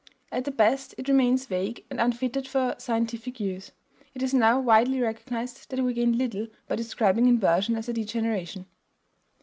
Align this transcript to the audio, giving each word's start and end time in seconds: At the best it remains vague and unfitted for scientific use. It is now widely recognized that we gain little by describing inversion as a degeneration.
At 0.31 0.45
the 0.45 0.51
best 0.51 0.95
it 0.97 1.07
remains 1.07 1.45
vague 1.45 1.85
and 1.91 2.01
unfitted 2.01 2.47
for 2.47 2.73
scientific 2.79 3.39
use. 3.39 3.71
It 4.15 4.23
is 4.23 4.33
now 4.33 4.59
widely 4.59 4.99
recognized 4.99 5.69
that 5.69 5.83
we 5.83 5.93
gain 5.93 6.17
little 6.17 6.47
by 6.67 6.75
describing 6.77 7.27
inversion 7.27 7.75
as 7.75 7.87
a 7.87 7.93
degeneration. 7.93 8.65